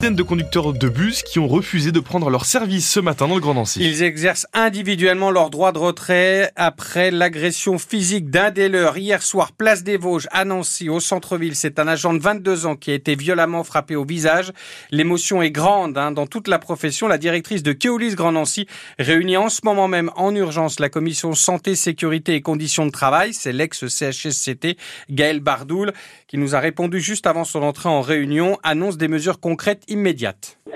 de 0.00 0.22
conducteurs 0.22 0.74
de 0.74 0.88
bus 0.88 1.24
qui 1.24 1.40
ont 1.40 1.48
refusé 1.48 1.90
de 1.90 1.98
prendre 1.98 2.30
leur 2.30 2.44
service 2.44 2.88
ce 2.88 3.00
matin 3.00 3.26
dans 3.26 3.34
le 3.34 3.40
Grand 3.40 3.54
Nancy. 3.54 3.80
Ils 3.82 4.04
exercent 4.04 4.46
individuellement 4.54 5.32
leur 5.32 5.50
droit 5.50 5.72
de 5.72 5.78
retrait 5.78 6.52
après 6.54 7.10
l'agression 7.10 7.78
physique 7.78 8.30
d'un 8.30 8.52
des 8.52 8.68
leurs 8.68 8.96
hier 8.96 9.20
soir, 9.20 9.50
place 9.50 9.82
des 9.82 9.96
Vosges, 9.96 10.28
à 10.30 10.44
Nancy, 10.44 10.88
au 10.88 11.00
centre-ville. 11.00 11.56
C'est 11.56 11.80
un 11.80 11.88
agent 11.88 12.14
de 12.14 12.20
22 12.20 12.66
ans 12.66 12.76
qui 12.76 12.92
a 12.92 12.94
été 12.94 13.16
violemment 13.16 13.64
frappé 13.64 13.96
au 13.96 14.04
visage. 14.04 14.52
L'émotion 14.92 15.42
est 15.42 15.50
grande 15.50 15.98
hein, 15.98 16.12
dans 16.12 16.28
toute 16.28 16.46
la 16.46 16.60
profession. 16.60 17.08
La 17.08 17.18
directrice 17.18 17.64
de 17.64 17.72
Keolis 17.72 18.14
Grand 18.14 18.30
Nancy 18.30 18.68
réunit 19.00 19.36
en 19.36 19.48
ce 19.48 19.62
moment 19.64 19.88
même 19.88 20.12
en 20.14 20.32
urgence 20.32 20.78
la 20.78 20.90
commission 20.90 21.34
santé, 21.34 21.74
sécurité 21.74 22.36
et 22.36 22.40
conditions 22.40 22.86
de 22.86 22.92
travail. 22.92 23.34
C'est 23.34 23.52
l'ex-CHSCT, 23.52 24.76
Gaël 25.10 25.40
Bardoul, 25.40 25.92
qui 26.28 26.38
nous 26.38 26.54
a 26.54 26.60
répondu 26.60 27.00
juste 27.00 27.26
avant 27.26 27.42
son 27.42 27.64
entrée 27.64 27.88
en 27.88 28.00
réunion, 28.00 28.58
annonce 28.62 28.96
des 28.96 29.08
mesures 29.08 29.40
concrètes 29.40 29.82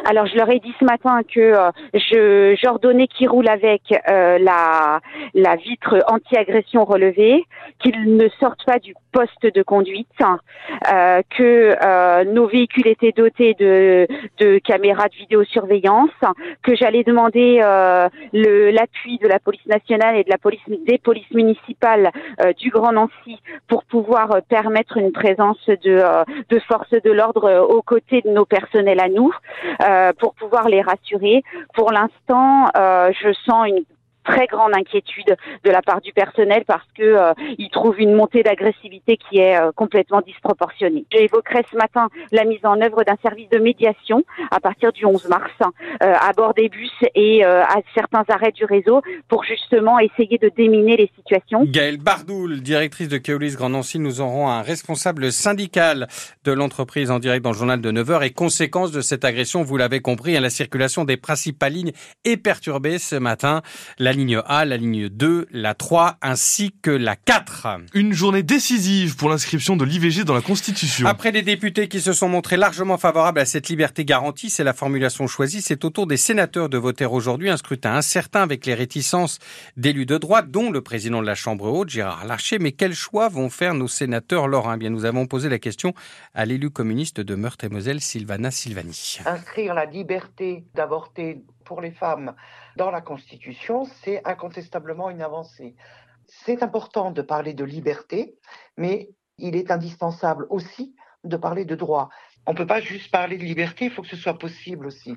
alors 0.04 0.26
je 0.26 0.34
leur 0.36 0.50
ai 0.50 0.58
dit 0.58 0.74
ce 0.80 0.84
matin 0.84 1.20
que 1.22 1.40
euh, 1.40 1.70
je 1.94 2.57
j'ordonnais 2.61 3.07
qu'ils 3.07 3.29
roulent 3.29 3.48
avec 3.48 3.82
euh, 4.08 4.39
la 4.39 5.00
la 5.34 5.57
vitre 5.57 6.03
anti-agression 6.08 6.84
relevée, 6.84 7.44
qu'ils 7.79 8.17
ne 8.17 8.29
sortent 8.40 8.64
pas 8.67 8.79
du 8.79 8.94
poste 9.12 9.46
de 9.46 9.62
conduite, 9.62 10.08
euh, 10.21 11.22
que 11.36 11.76
euh, 11.82 12.25
nos 12.25 12.46
véhicules 12.46 12.89
étaient 12.89 13.12
dotés 13.12 13.54
de 13.54 14.07
de 14.39 14.58
caméras 14.58 15.08
de 15.08 15.16
vidéosurveillance, 15.16 16.11
que 16.62 16.75
j'allais 16.75 17.04
demander 17.04 17.61
le 18.32 18.70
l'appui 18.70 19.18
de 19.18 19.29
la 19.29 19.39
police 19.39 19.67
nationale 19.67 20.17
et 20.17 20.25
de 20.25 20.30
la 20.30 20.39
police 20.39 20.61
des 20.86 20.98
polices 20.98 21.30
municipales 21.32 22.11
du 22.58 22.70
Grand 22.70 22.93
Nancy 22.93 23.40
pour 23.68 23.84
pouvoir 23.84 24.40
permettre 24.48 24.96
une 24.96 25.12
présence 25.12 25.64
de 25.67 26.03
de 26.48 26.58
forces 26.61 26.90
de 26.90 27.11
l'ordre 27.11 27.67
aux 27.68 27.82
côtés 27.82 28.22
de 28.22 28.31
nos 28.31 28.44
personnels 28.44 29.00
à 29.00 29.08
nous. 29.08 29.32
Euh, 29.82 30.12
pour 30.18 30.34
pouvoir 30.34 30.68
les 30.68 30.81
rassurer. 30.81 31.42
Pour 31.75 31.92
l'instant, 31.92 32.69
euh, 32.77 33.12
je 33.20 33.33
sens 33.44 33.69
une 33.69 33.84
très 34.25 34.47
grande 34.47 34.75
inquiétude 34.75 35.37
de 35.65 35.70
la 35.70 35.83
part 35.83 36.01
du 36.01 36.12
personnel 36.12 36.65
parce 36.67 36.87
que 36.97 37.03
euh, 37.03 37.33
ils 37.59 37.70
trouvent 37.70 38.01
une 38.01 38.15
montée 38.15 38.42
d'agressivité 38.42 39.17
qui 39.17 39.39
est 39.39 39.59
euh, 39.59 39.73
complètement 39.73 40.20
disproportionnée. 40.20 41.05
J'évoquerai 41.11 41.65
ce 41.70 41.77
matin 41.77 42.09
la 42.31 42.45
mise 42.45 42.65
en 42.65 42.81
œuvre 42.81 43.05
d'un 43.05 43.17
service 43.23 43.48
de 43.50 43.59
médiation 43.59 44.23
à 44.50 44.61
partir 44.61 44.93
du 44.93 45.05
11 45.05 45.28
mars 45.28 45.50
euh, 46.03 46.15
à 46.20 46.33
bord 46.33 46.55
des 46.55 46.69
bus 46.69 46.91
et 47.15 47.45
à 47.45 47.81
certains 47.95 48.25
arrêts 48.28 48.53
du 48.53 48.65
réseau 48.65 49.03
pour 49.28 49.45
justement 49.45 49.98
essayer 49.98 50.39
de 50.39 50.50
déminer 50.56 50.97
les 50.97 51.11
situations. 51.17 51.65
Gaëlle 51.65 51.98
Bardoul, 51.98 52.61
directrice 52.61 53.09
de 53.09 53.19
Keolis 53.19 53.55
Grand 53.56 53.70
Nancy, 53.70 53.98
nous 53.98 54.20
aurons 54.20 54.48
un 54.48 54.62
responsable 54.62 55.33
syndical 55.33 56.09
de 56.45 56.53
l'entreprise 56.53 57.11
en 57.11 57.19
direct 57.19 57.43
dans 57.45 57.50
le 57.50 57.56
journal 57.56 57.81
de 57.81 57.91
9h 57.91 58.25
et 58.25 58.31
conséquence 58.31 58.93
de 58.93 59.00
cette 59.00 59.25
agression, 59.25 59.62
vous 59.62 59.77
l'avez 59.77 60.00
compris, 60.00 60.39
la 60.39 60.50
circulation 60.50 61.05
des 61.05 61.17
principales 61.17 61.73
lignes 61.73 61.93
est 62.25 62.37
perturbée 62.37 62.98
ce 62.98 63.17
matin. 63.17 63.62
La 63.98 64.12
la 64.13 64.19
ligne 64.19 64.43
A, 64.45 64.67
la 64.67 64.77
ligne 64.77 65.09
2, 65.09 65.47
la 65.53 65.73
3 65.73 66.19
ainsi 66.21 66.75
que 66.83 66.91
la 66.91 67.17
4. 67.17 67.67
Une 67.95 68.13
journée 68.13 68.43
décisive 68.43 69.17
pour 69.17 69.31
l'inscription 69.31 69.75
de 69.75 69.87
l'IVG 69.87 70.25
dans 70.25 70.35
la 70.35 70.43
Constitution. 70.43 71.07
Après 71.07 71.31
les 71.31 71.41
députés 71.41 71.89
qui 71.89 72.03
se 72.03 72.13
sont 72.13 72.29
montrés 72.29 72.59
largement 72.59 72.99
favorables 72.99 73.41
à 73.41 73.47
cette 73.47 73.71
liberté 73.71 74.05
garantie, 74.05 74.51
c'est 74.51 74.65
la 74.65 74.75
formulation 74.75 75.27
choisie, 75.27 75.63
c'est 75.63 75.87
au 75.87 75.91
tour 75.91 76.07
des 76.07 76.19
sénateurs 76.19 76.69
de 76.69 76.77
voter 76.77 77.07
aujourd'hui 77.07 77.49
un 77.49 77.57
scrutin 77.57 77.95
incertain 77.95 78.43
avec 78.43 78.67
les 78.67 78.75
réticences 78.75 79.39
d'élus 79.79 80.05
de 80.05 80.19
droite, 80.19 80.51
dont 80.51 80.71
le 80.71 80.83
président 80.83 81.23
de 81.23 81.27
la 81.27 81.35
Chambre 81.35 81.73
haute, 81.73 81.89
Gérard 81.89 82.27
Larcher. 82.27 82.59
Mais 82.59 82.73
quels 82.73 82.95
choix 82.95 83.31
vont 83.31 83.49
faire 83.49 83.73
nos 83.73 83.89
sénateurs 83.89 84.47
lorrains 84.47 84.77
Bien, 84.77 84.91
nous 84.91 85.07
avons 85.07 85.27
posé 85.27 85.49
la 85.49 85.59
question 85.59 85.95
à 86.35 86.45
l'élu 86.45 86.69
communiste 86.69 87.21
de 87.21 87.35
Meurthe-et-Moselle, 87.35 88.03
Sylvana 88.03 88.51
Silvani. 88.51 89.21
Inscrire 89.25 89.73
la 89.73 89.87
liberté 89.87 90.65
d'avorter 90.75 91.39
pour 91.65 91.81
les 91.81 91.91
femmes 91.91 92.35
dans 92.77 92.91
la 92.91 93.01
Constitution, 93.01 93.85
c'est 94.03 94.27
incontestablement 94.27 95.11
une 95.11 95.23
avancée. 95.23 95.75
C'est 96.27 96.63
important 96.63 97.11
de 97.11 97.23
parler 97.23 97.55
de 97.55 97.65
liberté, 97.65 98.37
mais 98.77 99.11
il 99.39 99.56
est 99.56 99.71
indispensable 99.71 100.47
aussi 100.51 100.95
de 101.25 101.37
parler 101.37 101.65
de 101.65 101.75
droit. 101.75 102.09
On 102.47 102.53
ne 102.53 102.56
peut 102.56 102.67
pas 102.67 102.81
juste 102.81 103.11
parler 103.11 103.39
de 103.39 103.45
liberté, 103.45 103.87
il 103.87 103.91
faut 103.91 104.03
que 104.03 104.09
ce 104.09 104.17
soit 104.17 104.39
possible 104.39 104.87
aussi. 104.87 105.17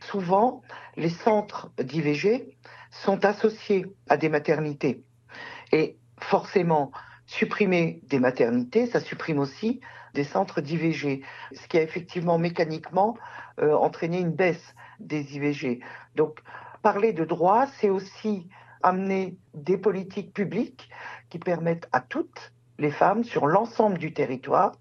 Souvent, 0.00 0.62
les 0.96 1.10
centres 1.10 1.70
d'IVG 1.78 2.56
sont 2.90 3.24
associés 3.24 3.86
à 4.08 4.16
des 4.16 4.28
maternités. 4.28 5.04
Et 5.72 5.98
forcément, 6.18 6.92
supprimer 7.26 8.00
des 8.04 8.18
maternités, 8.18 8.86
ça 8.86 9.00
supprime 9.00 9.38
aussi 9.38 9.80
des 10.14 10.24
centres 10.24 10.60
d'IVG, 10.60 11.22
ce 11.52 11.68
qui 11.68 11.78
a 11.78 11.82
effectivement 11.82 12.38
mécaniquement 12.38 13.16
euh, 13.60 13.74
entraîné 13.74 14.20
une 14.20 14.32
baisse 14.32 14.74
des 15.00 15.36
IVG. 15.36 15.80
Donc, 16.14 16.40
parler 16.82 17.12
de 17.12 17.24
droit, 17.24 17.66
c'est 17.78 17.90
aussi 17.90 18.48
amener 18.82 19.36
des 19.54 19.76
politiques 19.76 20.32
publiques 20.32 20.88
qui 21.30 21.38
permettent 21.38 21.88
à 21.92 22.00
toutes 22.00 22.52
les 22.78 22.90
femmes 22.90 23.24
sur 23.24 23.46
l'ensemble 23.46 23.98
du 23.98 24.12
territoire 24.12 24.72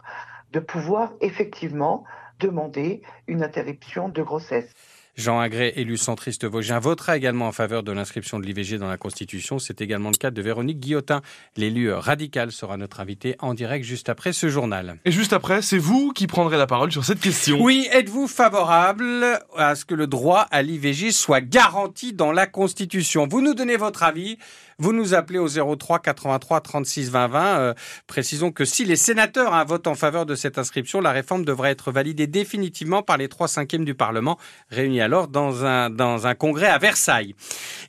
de 0.52 0.60
pouvoir 0.60 1.14
effectivement 1.22 2.04
demander 2.40 3.02
une 3.28 3.44
interruption 3.44 4.10
de 4.10 4.22
grossesse. 4.22 4.72
Jean 5.16 5.40
Agré, 5.40 5.74
élu 5.76 5.96
centriste 5.96 6.46
vosgien, 6.46 6.80
votera 6.80 7.16
également 7.16 7.48
en 7.48 7.52
faveur 7.52 7.84
de 7.84 7.92
l'inscription 7.92 8.40
de 8.40 8.46
l'IVG 8.46 8.80
dans 8.80 8.88
la 8.88 8.98
Constitution. 8.98 9.60
C'est 9.60 9.80
également 9.80 10.10
le 10.10 10.16
cas 10.16 10.32
de 10.32 10.42
Véronique 10.42 10.80
Guillotin. 10.80 11.22
L'élu 11.56 11.94
radical 11.94 12.52
sera 12.52 12.78
notre 12.78 13.00
invité 13.00 13.36
en 13.38 13.54
direct 13.54 13.86
juste 13.86 14.10
après 14.10 14.34
ce 14.34 14.50
journal. 14.50 14.98
Et 15.06 15.12
juste 15.12 15.34
après, 15.34 15.62
c'est 15.62 15.78
vous 15.78 16.14
qui 16.14 16.26
prendrez 16.26 16.58
la 16.58 16.66
parole 16.66 16.92
sur 16.92 17.06
cette 17.06 17.20
question. 17.20 17.62
Oui, 17.62 17.88
êtes-vous 17.92 18.28
favorable 18.28 19.40
à 19.56 19.76
ce 19.76 19.86
que 19.86 19.94
le 19.94 20.08
droit 20.08 20.48
à 20.50 20.64
l'IVG 20.64 21.12
soit 21.12 21.42
garanti 21.42 22.14
dans 22.14 22.32
la 22.32 22.48
Constitution? 22.48 23.28
Vous 23.28 23.42
nous 23.42 23.54
donnez 23.54 23.78
votre 23.78 24.02
avis. 24.02 24.40
Vous 24.80 24.94
nous 24.94 25.14
appelez 25.14 25.40
au 25.40 25.48
03 25.48 26.00
83 26.00 26.62
36 26.62 27.10
20 27.12 27.28
20. 27.28 27.74
précisons 28.08 28.52
que 28.52 28.66
si 28.66 28.86
les 28.86 28.96
sénateurs 28.96 29.54
hein, 29.54 29.64
votent 29.64 29.88
en 29.88 29.96
faveur 29.96 30.26
de 30.26 30.36
cette 30.36 30.58
inscription, 30.58 31.02
la 31.02 31.12
réforme 31.12 31.46
devrait 31.46 31.72
être 31.72 31.92
validée 31.92 32.28
définitivement 32.28 33.02
par 33.02 33.18
les 33.18 33.28
trois 33.28 33.48
cinquièmes 33.48 33.86
du 33.86 33.96
Parlement 33.96 34.38
réunis 34.70 35.02
alors 35.02 35.28
dans 35.28 35.66
un, 35.66 35.90
dans 35.90 36.28
un 36.28 36.36
congrès 36.36 36.68
à 36.68 36.78
Versailles. 36.78 37.36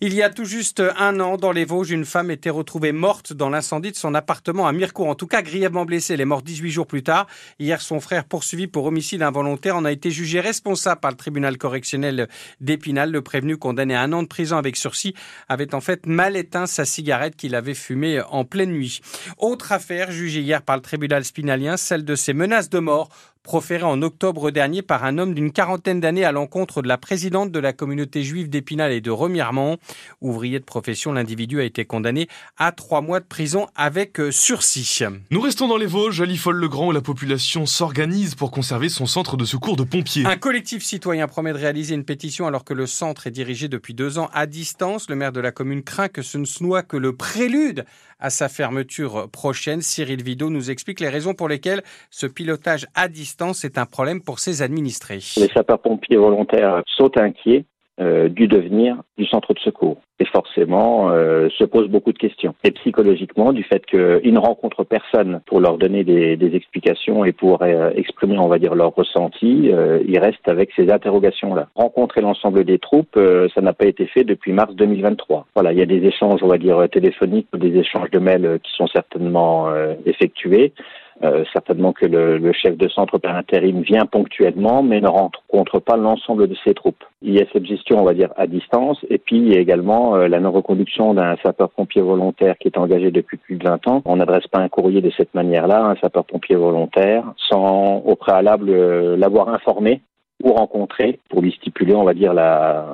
Il 0.00 0.15
y 0.15 0.23
a 0.23 0.31
tout 0.31 0.44
juste 0.44 0.83
un 0.99 1.21
an, 1.21 1.37
dans 1.37 1.53
les 1.53 1.65
Vosges, 1.65 1.91
une 1.91 2.05
femme 2.05 2.31
était 2.31 2.50
retrouvée 2.50 2.93
morte 2.93 3.33
dans 3.33 3.50
l'incendie 3.50 3.91
de 3.91 3.97
son 3.97 4.15
appartement 4.15 4.67
à 4.67 4.73
Mirecourt. 4.73 5.09
En 5.09 5.15
tout 5.15 5.27
cas, 5.27 5.43
grièvement 5.43 5.84
blessée. 5.84 6.15
Elle 6.15 6.21
est 6.21 6.27
morte 6.27 6.44
18 6.44 6.71
jours 6.71 6.87
plus 6.87 7.03
tard. 7.03 7.27
Hier, 7.59 7.81
son 7.81 8.00
frère, 8.00 8.25
poursuivi 8.25 8.67
pour 8.67 8.84
homicide 8.84 9.23
involontaire, 9.23 9.77
en 9.77 9.84
a 9.84 9.93
été 9.93 10.11
jugé 10.11 10.41
responsable 10.41 11.00
par 11.00 11.11
le 11.11 11.17
tribunal 11.17 11.59
correctionnel 11.59 12.28
d'Épinal. 12.61 13.11
Le 13.11 13.23
prévenu, 13.23 13.56
condamné 13.56 13.94
à 13.94 14.03
un 14.03 14.12
an 14.12 14.23
de 14.23 14.28
prison 14.28 14.56
avec 14.56 14.77
sursis, 14.77 15.15
avait 15.49 15.75
en 15.75 15.81
fait 15.81 16.06
mal 16.06 16.37
éteint 16.37 16.67
sa 16.75 16.85
cigarette 16.85 17.37
qu'il 17.37 17.55
avait 17.55 17.75
fumée 17.75 18.21
en 18.21 18.45
pleine 18.45 18.73
nuit. 18.73 19.01
Autre 19.39 19.73
affaire 19.73 20.11
jugée 20.11 20.41
hier 20.41 20.62
par 20.62 20.77
le 20.77 20.83
tribunal 20.83 21.25
spinalien, 21.25 21.77
celle 21.77 22.05
de 22.05 22.15
ses 22.17 22.35
menaces 22.35 22.69
de 22.69 22.81
mort 22.81 23.09
proféré 23.44 23.84
en 23.84 24.00
octobre 24.00 24.50
dernier 24.50 24.81
par 24.81 25.05
un 25.05 25.19
homme 25.19 25.34
d'une 25.34 25.53
quarantaine 25.53 26.00
d'années 26.00 26.25
à 26.25 26.32
l'encontre 26.32 26.81
de 26.81 26.88
la 26.88 26.97
présidente 26.97 27.53
de 27.53 27.59
la 27.60 27.75
communauté 27.75 28.22
juive 28.25 28.49
d'Épinal 28.49 28.91
et 28.91 29.03
de 29.03 29.10
Remiremont. 29.10 29.77
Ouvrier 30.22 30.59
de 30.59 30.65
profession, 30.65 31.12
l'individu 31.12 31.60
a 31.60 31.65
été 31.65 31.84
condamné 31.84 32.27
à 32.56 32.72
trois 32.72 33.03
mois 33.03 33.21
de 33.21 33.27
prison 33.27 33.69
avec 33.77 34.19
euh, 34.19 34.32
sursis. 34.32 35.00
Nous 35.31 35.41
restons 35.43 35.69
dans 35.69 35.77
les 35.77 35.87
Vosges, 35.87 36.22
à 36.22 36.25
Liffol-le-Grand, 36.25 36.88
où 36.88 36.93
la 36.93 37.03
population 37.03 37.66
s'organise 37.66 38.34
pour 38.34 38.50
conserver 38.50 38.88
son 38.88 39.05
centre 39.05 39.37
de 39.37 39.44
secours 39.44 39.76
de 39.76 39.84
pompiers. 39.84 40.25
Un 40.25 40.37
collectif 40.37 40.82
citoyen 40.82 41.28
promet 41.28 41.53
de 41.53 41.59
réaliser 41.59 41.94
une 41.94 42.05
pétition 42.05 42.47
alors 42.47 42.65
que 42.65 42.75
le 42.75 42.87
centre 42.87 43.26
est 43.26 43.31
dirigé 43.31 43.69
depuis 43.69 43.93
deux 43.93 44.19
ans 44.19 44.31
à 44.32 44.47
distance. 44.47 45.11
Le 45.11 45.16
maire 45.16 45.32
de 45.32 45.41
la 45.41 45.53
commune 45.53 45.82
craint 45.82 46.09
que 46.09 46.22
ce 46.22 46.38
ne 46.38 46.47
soit 46.47 46.82
que 46.82 46.97
le 46.97 47.15
prélude 47.15 47.84
à 48.21 48.31
sa 48.31 48.49
fermeture 48.49 49.28
prochaine. 49.28 49.82
Cyril 49.82 50.22
Vido 50.22 50.49
nous 50.49 50.71
explique 50.71 51.00
les 51.00 51.11
raisons 51.11 51.34
pour 51.34 51.49
lesquelles 51.49 51.82
ce 52.11 52.26
pilotage 52.26 52.87
à 52.94 53.09
distance 53.09 53.34
est 53.65 53.78
un 53.78 53.87
problème 53.87 54.21
pour 54.21 54.39
ses 54.39 54.62
administrés. 54.62 55.21
Les 55.37 55.49
sapeurs-pompiers 55.49 56.17
volontaires 56.17 56.82
sont 56.87 57.17
inquiets 57.19 57.64
euh, 58.00 58.29
du 58.29 58.49
devenir 58.49 58.97
du 59.17 59.25
centre 59.25 59.55
de 59.55 59.59
secours. 59.61 59.99
Et 60.19 60.25
forcément, 60.25 61.11
euh, 61.11 61.49
se 61.56 61.62
posent 61.62 61.87
beaucoup 61.87 62.12
de 62.12 62.19
questions. 62.19 62.56
Et 62.64 62.73
psychologiquement, 62.73 63.53
du 63.53 63.62
fait 63.62 63.87
qu'ils 63.87 64.32
ne 64.32 64.38
rencontrent 64.41 64.82
personne 64.82 65.41
pour 65.47 65.61
leur 65.61 65.79
donner 65.79 66.03
des, 66.03 66.56
explications 66.56 67.25
et 67.25 67.31
pour 67.31 67.62
euh, 67.62 67.93
exprimer, 67.94 68.37
on 68.37 68.49
va 68.49 68.59
dire, 68.59 68.75
leur 68.75 68.93
ressenti, 68.97 69.70
ils 70.09 70.19
restent 70.19 70.49
avec 70.49 70.70
ces 70.75 70.91
interrogations-là. 70.91 71.69
Rencontrer 71.76 72.20
l'ensemble 72.20 72.64
des 72.64 72.81
troupes, 72.81 73.17
ça 73.55 73.61
n'a 73.61 73.73
pas 73.73 73.87
été 73.87 74.06
fait 74.06 74.25
depuis 74.25 74.53
mars 74.53 74.75
2023. 74.75 75.47
Voilà, 75.55 75.73
il 75.73 75.79
y 75.79 75.82
a 75.82 75.87
des 75.87 76.05
échanges, 76.05 76.43
on 76.43 76.49
va 76.49 76.59
dire, 76.59 76.88
téléphoniques 76.91 77.47
ou 77.55 77.59
des 77.59 77.79
échanges 77.79 78.11
de 78.11 78.19
mails 78.19 78.59
qui 78.64 78.73
sont 78.73 78.88
certainement 78.88 79.69
effectués. 80.05 80.73
Euh, 81.22 81.44
certainement 81.52 81.93
que 81.93 82.06
le, 82.06 82.38
le, 82.38 82.52
chef 82.52 82.76
de 82.76 82.88
centre 82.88 83.19
par 83.19 83.37
intérim 83.37 83.82
vient 83.82 84.05
ponctuellement, 84.05 84.82
mais 84.82 85.00
ne 85.00 85.06
rencontre 85.06 85.78
pas 85.78 85.96
l'ensemble 85.96 86.49
de 86.49 86.56
ses 86.64 86.75
troupes. 86.75 87.05
Il 87.22 87.34
y 87.34 87.40
a 87.40 87.44
cette 87.52 87.66
gestion, 87.66 88.00
on 88.00 88.05
va 88.05 88.14
dire, 88.14 88.31
à 88.37 88.49
distance, 88.49 88.99
et 89.08 89.19
puis 89.19 89.37
il 89.37 89.52
y 89.52 89.56
a 89.56 89.61
également 89.61 90.16
euh, 90.16 90.26
la 90.26 90.40
non-reconduction 90.40 91.14
d'un 91.14 91.37
sapeur-pompier 91.44 92.02
volontaire 92.02 92.58
qui 92.58 92.66
est 92.66 92.78
engagé 92.78 93.12
depuis 93.12 93.37
plus 93.37 93.56
de 93.56 93.64
20 93.64 93.87
ans. 93.87 94.02
On 94.06 94.16
n'adresse 94.16 94.49
pas 94.49 94.58
un 94.58 94.69
courrier 94.69 95.02
de 95.02 95.11
cette 95.16 95.34
manière-là, 95.34 95.84
un 95.84 95.96
sapeur-pompier 95.96 96.56
volontaire, 96.56 97.32
sans 97.49 98.02
au 98.05 98.16
préalable 98.16 98.70
euh, 98.70 99.16
l'avoir 99.16 99.49
informé 99.50 100.00
ou 100.43 100.52
rencontrer 100.52 101.20
pour 101.31 101.43
lui 101.43 101.52
stipuler, 101.52 101.94
on 101.94 102.02
va 102.02 102.14
dire, 102.14 102.34
la, 102.34 102.87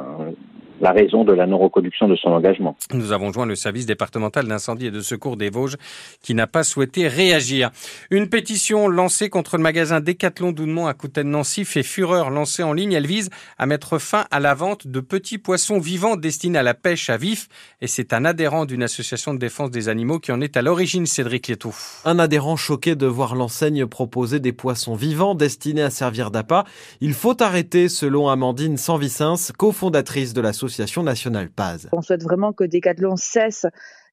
la 0.81 0.93
raison 0.93 1.25
de 1.25 1.32
la 1.32 1.47
non-reconduction 1.47 2.09
de 2.09 2.17
son 2.17 2.31
engagement. 2.31 2.77
Nous 2.93 3.12
avons 3.12 3.32
joint 3.32 3.47
le 3.47 3.55
service 3.55 3.87
départemental 3.87 4.47
d'incendie 4.47 4.87
et 4.87 4.91
de 4.91 5.00
secours 5.00 5.37
des 5.37 5.50
Vosges 5.50 5.77
qui 6.23 6.35
n'a 6.35 6.47
pas 6.47 6.65
souhaité 6.65 7.06
réagir. 7.06 7.71
Une 8.11 8.29
pétition 8.29 8.88
lancée 8.88 9.29
contre 9.29 9.56
le 9.56 9.62
magasin 9.62 10.00
Décathlon 10.00 10.53
d'Oudemont 10.53 10.87
à 10.87 10.94
Coutaine-Nancy 10.94 11.65
fait 11.65 11.82
fureur 11.82 12.31
lancée 12.31 12.62
en 12.62 12.73
ligne. 12.73 12.93
Elle 12.93 13.06
vise 13.06 13.31
à 13.59 13.67
mettre 13.67 13.99
fin 13.99 14.25
à 14.31 14.41
la 14.41 14.55
vente 14.55 14.87
de 14.87 15.00
petits 15.00 15.38
poissons 15.38 15.79
vivants 15.79 16.17
destinés 16.17 16.59
à 16.59 16.62
la 16.62 16.75
pêche 16.75 17.11
à 17.11 17.19
vif. 17.19 17.49
Et 17.82 17.87
c'est 17.87 18.12
un 18.12 18.25
adhérent 18.25 18.65
d'une 18.65 18.82
association 18.82 19.35
de 19.35 19.38
défense 19.38 19.71
des 19.71 19.88
animaux 19.88 20.19
qui 20.19 20.32
en 20.32 20.41
est 20.41 20.56
à 20.56 20.62
l'origine, 20.62 21.05
Cédric 21.05 21.49
Lietou. 21.49 21.75
Un 22.05 22.19
adhérent 22.19 22.56
choqué 22.56 22.94
de 22.94 23.06
voir 23.06 23.35
l'enseigne 23.35 23.87
proposer 23.87 24.41
des 24.41 24.53
poissons 24.53 24.94
vivants 24.94 25.35
destinés 25.35 25.82
à 25.82 25.91
servir 25.91 26.31
d'appât. 26.31 26.65
Il 27.00 27.12
faut 27.12 27.41
arrêter, 27.43 27.88
selon 27.88 28.29
Amandine 28.29 28.79
Sanvicens, 28.79 29.53
cofondatrice 29.53 30.32
de 30.32 30.41
l'association 30.41 30.69
On 31.93 32.02
souhaite 32.02 32.22
vraiment 32.22 32.52
que 32.52 32.64
Decathlon 32.64 33.17
cesse 33.17 33.67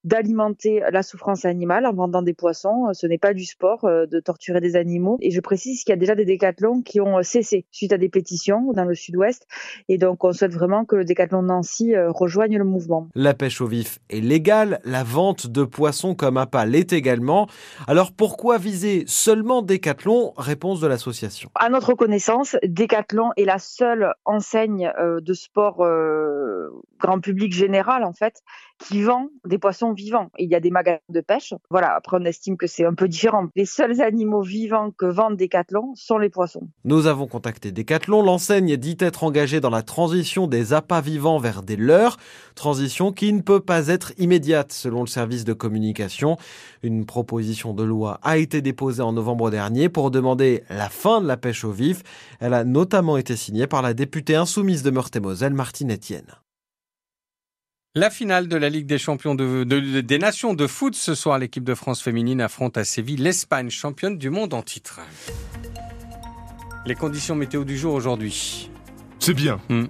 d'alimenter 0.07 0.81
la 0.89 1.03
souffrance 1.03 1.43
animale 1.43 1.85
en 1.85 1.93
vendant 1.93 2.21
des 2.21 2.33
poissons. 2.33 2.87
Ce 2.93 3.05
n'est 3.05 3.17
pas 3.17 3.33
du 3.33 3.45
sport 3.45 3.83
euh, 3.83 4.05
de 4.05 4.19
torturer 4.19 4.61
des 4.61 4.75
animaux. 4.75 5.17
Et 5.21 5.31
je 5.31 5.41
précise 5.41 5.83
qu'il 5.83 5.91
y 5.91 5.97
a 5.97 5.97
déjà 5.97 6.15
des 6.15 6.25
décathlons 6.25 6.81
qui 6.81 7.01
ont 7.01 7.17
euh, 7.17 7.23
cessé 7.23 7.65
suite 7.71 7.91
à 7.91 7.97
des 7.97 8.07
pétitions 8.07 8.71
dans 8.73 8.85
le 8.85 8.95
sud-ouest. 8.95 9.47
Et 9.89 9.97
donc, 9.97 10.23
on 10.23 10.31
souhaite 10.31 10.53
vraiment 10.53 10.85
que 10.85 10.95
le 10.95 11.03
décathlon 11.03 11.41
Nancy 11.41 11.93
euh, 11.93 12.09
rejoigne 12.09 12.57
le 12.57 12.63
mouvement. 12.63 13.09
La 13.15 13.33
pêche 13.33 13.59
au 13.59 13.67
vif 13.67 13.99
est 14.09 14.21
légale. 14.21 14.79
La 14.85 15.03
vente 15.03 15.47
de 15.47 15.65
poissons 15.65 16.15
comme 16.15 16.37
appât 16.37 16.65
l'est 16.65 16.93
également. 16.93 17.47
Alors, 17.87 18.13
pourquoi 18.13 18.57
viser 18.57 19.03
seulement 19.07 19.61
décathlon? 19.61 20.33
Réponse 20.37 20.79
de 20.79 20.87
l'association. 20.87 21.49
À 21.55 21.69
notre 21.69 21.93
connaissance, 21.93 22.55
Décathlon 22.63 23.31
est 23.35 23.45
la 23.45 23.59
seule 23.59 24.13
enseigne 24.25 24.91
de 25.21 25.33
sport 25.33 25.85
grand 26.99 27.19
public 27.19 27.53
général, 27.53 28.03
en 28.03 28.13
fait, 28.13 28.41
qui 28.77 29.01
vend 29.01 29.29
des 29.45 29.57
poissons 29.57 29.93
vivants. 29.93 30.29
Il 30.37 30.49
y 30.49 30.55
a 30.55 30.59
des 30.59 30.71
magasins 30.71 30.99
de 31.09 31.21
pêche. 31.21 31.53
Voilà, 31.69 31.95
après 31.95 32.17
on 32.19 32.25
estime 32.25 32.57
que 32.57 32.67
c'est 32.67 32.85
un 32.85 32.93
peu 32.93 33.07
différent. 33.07 33.47
Les 33.55 33.65
seuls 33.65 34.01
animaux 34.01 34.41
vivants 34.41 34.91
que 34.91 35.05
vendent 35.05 35.37
Decathlon 35.37 35.93
sont 35.95 36.17
les 36.17 36.29
poissons. 36.29 36.67
Nous 36.83 37.07
avons 37.07 37.27
contacté 37.27 37.71
Decathlon. 37.71 38.21
L'enseigne 38.23 38.77
dit 38.77 38.97
être 38.99 39.23
engagée 39.23 39.59
dans 39.59 39.69
la 39.69 39.81
transition 39.81 40.47
des 40.47 40.73
appâts 40.73 41.01
vivants 41.01 41.39
vers 41.39 41.63
des 41.63 41.75
leurres. 41.75 42.17
Transition 42.55 43.11
qui 43.11 43.33
ne 43.33 43.41
peut 43.41 43.59
pas 43.59 43.87
être 43.87 44.13
immédiate 44.17 44.71
selon 44.71 45.01
le 45.01 45.07
service 45.07 45.43
de 45.43 45.53
communication. 45.53 46.37
Une 46.83 47.05
proposition 47.05 47.73
de 47.73 47.83
loi 47.83 48.19
a 48.23 48.37
été 48.37 48.61
déposée 48.61 49.01
en 49.01 49.13
novembre 49.13 49.49
dernier 49.49 49.89
pour 49.89 50.11
demander 50.11 50.63
la 50.69 50.89
fin 50.89 51.21
de 51.21 51.27
la 51.27 51.37
pêche 51.37 51.63
au 51.63 51.71
vif. 51.71 52.03
Elle 52.39 52.53
a 52.53 52.63
notamment 52.63 53.17
été 53.17 53.35
signée 53.35 53.67
par 53.67 53.81
la 53.81 53.93
députée 53.93 54.35
insoumise 54.35 54.83
de 54.83 54.91
Meurthe-et-Moselle, 54.91 55.53
Martine 55.53 55.93
Etienne. 55.93 56.35
La 57.97 58.11
finale 58.11 58.47
de 58.47 58.55
la 58.55 58.69
Ligue 58.69 58.85
des 58.85 58.99
champions 58.99 59.33
des 59.33 60.19
nations 60.19 60.53
de 60.53 60.67
foot 60.67 60.93
ce 60.93 61.15
soir, 61.15 61.39
l'équipe 61.39 61.63
de 61.63 61.73
France 61.73 61.99
féminine 61.99 62.41
affronte 62.41 62.77
à 62.77 62.83
Séville 62.83 63.17
l'Espagne, 63.17 63.71
championne 63.71 64.19
du 64.19 64.29
monde 64.29 64.53
en 64.53 64.61
titre. 64.61 64.99
Les 66.85 66.93
conditions 66.93 67.33
météo 67.33 67.63
du 67.63 67.75
jour 67.75 67.95
aujourd'hui. 67.95 68.69
C'est 69.17 69.33
bien. 69.33 69.59
Hmm. 69.69 69.85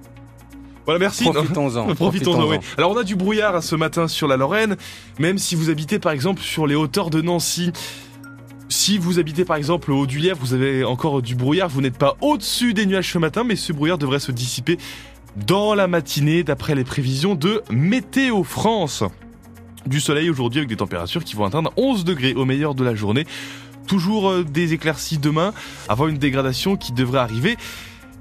Voilà, 0.85 0.99
merci. 0.99 1.25
Profitons-en. 1.25 1.95
Profitons-en, 1.95 2.47
oui. 2.47 2.55
Alors, 2.77 2.91
on 2.91 2.97
a 2.97 3.03
du 3.03 3.17
brouillard 3.17 3.61
ce 3.61 3.75
matin 3.75 4.07
sur 4.07 4.29
la 4.29 4.37
Lorraine, 4.37 4.77
même 5.19 5.37
si 5.37 5.55
vous 5.55 5.69
habitez 5.69 5.99
par 5.99 6.13
exemple 6.13 6.41
sur 6.41 6.65
les 6.65 6.75
hauteurs 6.75 7.09
de 7.09 7.21
Nancy. 7.21 7.73
Si 8.69 8.97
vous 8.97 9.19
habitez 9.19 9.43
par 9.43 9.57
exemple 9.57 9.91
au 9.91 9.99
haut 9.99 10.07
du 10.07 10.19
Lièvre, 10.19 10.39
vous 10.39 10.53
avez 10.53 10.85
encore 10.85 11.21
du 11.21 11.35
brouillard, 11.35 11.67
vous 11.67 11.81
n'êtes 11.81 11.97
pas 11.97 12.15
au-dessus 12.21 12.73
des 12.73 12.85
nuages 12.85 13.11
ce 13.11 13.17
matin, 13.17 13.43
mais 13.43 13.57
ce 13.57 13.73
brouillard 13.73 13.97
devrait 13.97 14.19
se 14.19 14.31
dissiper 14.31 14.77
dans 15.45 15.75
la 15.75 15.87
matinée 15.87 16.43
d'après 16.43 16.75
les 16.75 16.83
prévisions 16.83 17.35
de 17.35 17.61
Météo 17.69 18.43
France. 18.43 19.03
Du 19.85 20.01
soleil 20.01 20.29
aujourd'hui 20.29 20.59
avec 20.59 20.69
des 20.69 20.75
températures 20.75 21.23
qui 21.23 21.35
vont 21.35 21.45
atteindre 21.45 21.71
11 21.77 22.03
degrés 22.03 22.33
au 22.33 22.45
meilleur 22.45 22.75
de 22.75 22.83
la 22.83 22.95
journée. 22.95 23.25
Toujours 23.87 24.29
euh, 24.29 24.43
des 24.43 24.73
éclaircies 24.73 25.17
demain 25.17 25.53
avant 25.87 26.07
une 26.07 26.17
dégradation 26.17 26.75
qui 26.75 26.91
devrait 26.91 27.19
arriver 27.19 27.55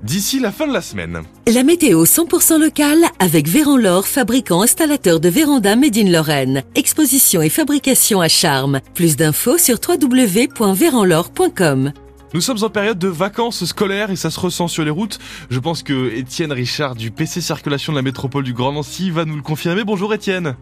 d'ici 0.02 0.40
la 0.40 0.52
fin 0.52 0.68
de 0.68 0.72
la 0.72 0.82
semaine. 0.82 1.22
La 1.52 1.64
météo 1.64 2.04
100% 2.04 2.60
locale 2.60 3.04
avec 3.18 3.48
Véran 3.48 4.02
fabricant 4.02 4.62
installateur 4.62 5.18
de 5.18 5.28
véranda 5.28 5.74
Made 5.74 5.96
in 5.96 6.10
Lorraine. 6.10 6.62
Exposition 6.74 7.42
et 7.42 7.48
fabrication 7.48 8.20
à 8.20 8.28
charme. 8.28 8.80
Plus 8.94 9.16
d'infos 9.16 9.58
sur 9.58 9.78
www.véranlore.com. 9.88 11.92
Nous 12.36 12.42
sommes 12.42 12.62
en 12.64 12.68
période 12.68 12.98
de 12.98 13.08
vacances 13.08 13.64
scolaires 13.64 14.10
et 14.10 14.16
ça 14.16 14.28
se 14.28 14.38
ressent 14.38 14.68
sur 14.68 14.84
les 14.84 14.90
routes. 14.90 15.18
Je 15.48 15.58
pense 15.58 15.82
que 15.82 16.14
Étienne 16.14 16.52
Richard 16.52 16.94
du 16.94 17.10
PC 17.10 17.40
Circulation 17.40 17.94
de 17.94 17.96
la 17.96 18.02
métropole 18.02 18.44
du 18.44 18.52
Grand 18.52 18.72
Nancy 18.72 19.10
va 19.10 19.24
nous 19.24 19.36
le 19.36 19.40
confirmer. 19.40 19.84
Bonjour 19.84 20.12
Étienne. 20.12 20.54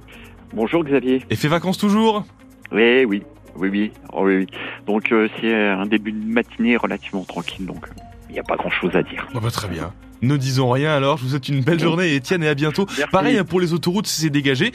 Bonjour 0.52 0.84
Xavier. 0.84 1.24
Et 1.30 1.34
fait 1.34 1.48
vacances 1.48 1.76
toujours? 1.76 2.24
Oui, 2.70 3.04
oui, 3.06 3.24
oui, 3.56 3.68
oui. 3.70 3.92
Oh, 4.12 4.20
oui, 4.22 4.36
oui. 4.36 4.46
Donc 4.86 5.10
euh, 5.10 5.28
c'est 5.40 5.52
un 5.52 5.86
début 5.86 6.12
de 6.12 6.24
matinée 6.24 6.76
relativement 6.76 7.24
tranquille, 7.24 7.66
donc 7.66 7.88
il 8.28 8.34
n'y 8.34 8.38
a 8.38 8.44
pas 8.44 8.54
grand-chose 8.54 8.94
à 8.94 9.02
dire. 9.02 9.26
Bah, 9.34 9.50
très 9.50 9.66
bien. 9.66 9.92
Ne 10.22 10.36
disons 10.36 10.70
rien 10.70 10.92
alors, 10.92 11.18
je 11.18 11.24
vous 11.24 11.30
souhaite 11.30 11.48
une 11.48 11.64
belle 11.64 11.80
journée 11.80 12.14
Étienne 12.14 12.44
et 12.44 12.48
à 12.48 12.54
bientôt. 12.54 12.86
Pareil 13.10 13.42
pour 13.42 13.58
les 13.60 13.72
autoroutes, 13.72 14.06
c'est 14.06 14.30
dégagé. 14.30 14.70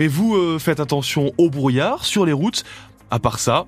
Et 0.00 0.08
vous 0.08 0.34
euh, 0.34 0.58
faites 0.58 0.80
attention 0.80 1.30
au 1.38 1.48
brouillard 1.48 2.04
sur 2.04 2.26
les 2.26 2.32
routes. 2.32 2.64
À 3.12 3.20
part 3.20 3.38
ça, 3.38 3.66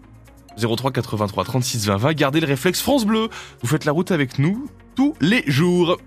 03 0.59 0.91
83 0.93 1.45
36 1.45 1.87
20 1.87 1.97
20. 1.97 2.15
Gardez 2.15 2.41
le 2.41 2.47
réflexe 2.47 2.81
France 2.81 3.05
Bleu. 3.05 3.29
Vous 3.63 3.69
faites 3.69 3.85
la 3.85 3.93
route 3.93 4.11
avec 4.11 4.39
nous 4.39 4.69
tous 4.95 5.15
les 5.21 5.43
jours. 5.47 5.99